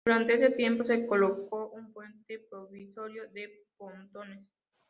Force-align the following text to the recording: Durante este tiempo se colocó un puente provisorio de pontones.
Durante 0.03 0.33
este 0.33 0.49
tiempo 0.49 0.83
se 0.83 1.05
colocó 1.05 1.69
un 1.69 1.93
puente 1.93 2.39
provisorio 2.49 3.29
de 3.29 3.67
pontones. 3.77 4.49